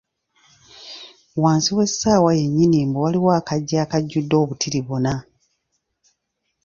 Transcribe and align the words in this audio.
wansi 1.43 1.71
w’essaawa 1.77 2.31
yennyini 2.39 2.77
mbu 2.87 2.99
waliwo 3.03 3.29
akaggi 3.39 3.75
akajjudde 3.83 4.35
obutiribona. 4.43 5.13